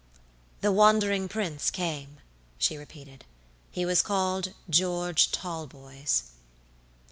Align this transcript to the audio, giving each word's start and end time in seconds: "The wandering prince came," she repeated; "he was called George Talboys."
"The 0.61 0.71
wandering 0.71 1.27
prince 1.29 1.69
came," 1.69 2.21
she 2.57 2.75
repeated; 2.75 3.23
"he 3.69 3.85
was 3.85 4.01
called 4.01 4.55
George 4.67 5.29
Talboys." 5.31 6.31